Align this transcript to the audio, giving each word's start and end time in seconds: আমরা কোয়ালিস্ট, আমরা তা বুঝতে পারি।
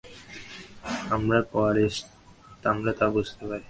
আমরা 1.15 1.39
কোয়ালিস্ট, 1.51 2.05
আমরা 2.65 2.91
তা 2.99 3.05
বুঝতে 3.09 3.43
পারি। 3.49 3.59